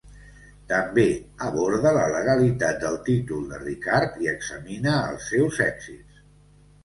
També 0.69 1.03
aborda 1.47 1.89
la 1.97 2.05
legalitat 2.13 2.79
del 2.85 2.97
títol 3.09 3.45
de 3.51 3.59
Ricard 3.65 4.17
i 4.25 4.29
examina 4.33 4.95
els 5.11 5.27
seus 5.35 5.61
èxits. 5.67 6.25